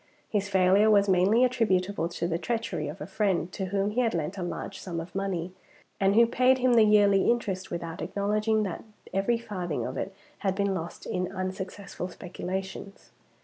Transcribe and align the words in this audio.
His 0.27 0.49
failure 0.49 0.89
was 0.89 1.07
mainly 1.07 1.43
attributable 1.43 2.09
to 2.09 2.27
the 2.27 2.39
treachery 2.39 2.87
of 2.87 3.01
a 3.01 3.05
friend 3.05 3.51
to 3.51 3.65
whom 3.65 3.91
he 3.91 4.01
had 4.01 4.15
lent 4.15 4.35
a 4.35 4.41
large 4.41 4.79
sum 4.79 4.99
of 4.99 5.13
money, 5.13 5.53
and 5.99 6.15
who 6.15 6.25
paid 6.25 6.57
him 6.57 6.73
the 6.73 6.81
yearly 6.81 7.29
interest, 7.29 7.69
without 7.69 8.01
acknowledging 8.01 8.63
that 8.63 8.83
every 9.13 9.37
farthing 9.37 9.85
of 9.85 9.97
it 9.97 10.11
had 10.39 10.55
been 10.55 10.73
lost 10.73 11.05
in 11.05 11.31
unsuccessful 11.31 12.07
speculations. 12.07 13.11